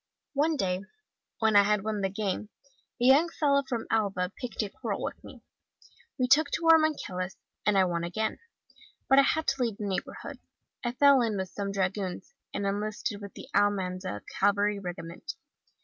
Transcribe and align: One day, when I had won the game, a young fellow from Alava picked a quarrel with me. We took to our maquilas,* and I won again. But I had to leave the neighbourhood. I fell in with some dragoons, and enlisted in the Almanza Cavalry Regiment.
One 0.33 0.55
day, 0.55 0.81
when 1.37 1.55
I 1.55 1.61
had 1.61 1.83
won 1.83 2.01
the 2.01 2.09
game, 2.09 2.49
a 2.99 3.05
young 3.05 3.29
fellow 3.29 3.61
from 3.61 3.85
Alava 3.91 4.31
picked 4.35 4.63
a 4.63 4.69
quarrel 4.71 5.03
with 5.03 5.23
me. 5.23 5.43
We 6.17 6.27
took 6.27 6.49
to 6.53 6.67
our 6.73 6.79
maquilas,* 6.79 7.35
and 7.67 7.77
I 7.77 7.85
won 7.85 8.03
again. 8.03 8.39
But 9.07 9.19
I 9.19 9.33
had 9.35 9.45
to 9.45 9.61
leave 9.61 9.77
the 9.77 9.85
neighbourhood. 9.85 10.39
I 10.83 10.93
fell 10.93 11.21
in 11.21 11.37
with 11.37 11.49
some 11.49 11.71
dragoons, 11.71 12.33
and 12.51 12.65
enlisted 12.65 13.21
in 13.21 13.29
the 13.35 13.47
Almanza 13.55 14.23
Cavalry 14.39 14.79
Regiment. 14.79 15.35